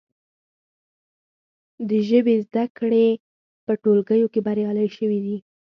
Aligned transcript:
د 1.89 1.91
ژبې 2.07 2.35
زده 2.45 2.63
کړې 2.77 3.07
په 3.65 3.71
ټولګیو 3.81 4.31
کې 4.33 4.39
بریالۍ 4.47 4.87
شوي 4.97 5.19
دي. 5.25 5.37